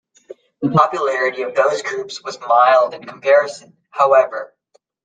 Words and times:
The 0.63 0.71
popularity 0.71 1.43
of 1.43 1.53
those 1.53 1.83
groups 1.83 2.23
was 2.23 2.39
mild 2.39 2.95
in 2.95 3.05
comparison, 3.05 3.77
however. 3.91 4.55